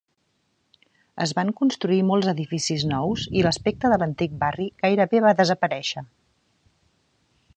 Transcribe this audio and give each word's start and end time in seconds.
Es 1.25 1.33
van 1.39 1.51
construir 1.59 1.99
molts 2.11 2.29
edificis 2.31 2.85
nous 2.93 3.27
i 3.41 3.45
l'aspecte 3.47 3.93
de 3.93 4.01
l'antic 4.03 4.35
barri 4.47 4.67
gairebé 4.85 5.23
va 5.29 5.37
desaparèixer. 5.43 6.07